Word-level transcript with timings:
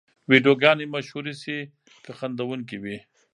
ویډیوګانې 0.31 0.85
مشهورې 0.93 1.33
شي 1.41 1.57
که 2.03 2.11
خندوونکې 2.17 2.77
وي. 2.83 2.97